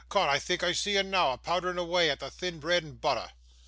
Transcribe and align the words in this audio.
'Cod, 0.09 0.29
I 0.29 0.39
think 0.39 0.63
I 0.63 0.71
see 0.71 0.97
'un 0.97 1.11
now, 1.11 1.29
a 1.31 1.37
powderin' 1.37 1.77
awa' 1.77 2.07
at 2.09 2.21
the 2.21 2.31
thin 2.31 2.59
bread 2.59 2.83
an' 2.83 2.93
butther! 2.95 3.33